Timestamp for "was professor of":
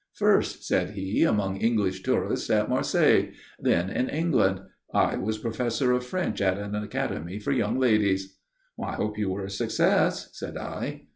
5.17-6.03